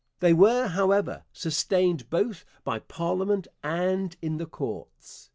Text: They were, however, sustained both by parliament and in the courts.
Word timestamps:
They 0.19 0.33
were, 0.33 0.69
however, 0.69 1.25
sustained 1.31 2.09
both 2.09 2.43
by 2.63 2.79
parliament 2.79 3.47
and 3.63 4.17
in 4.19 4.37
the 4.37 4.47
courts. 4.47 5.29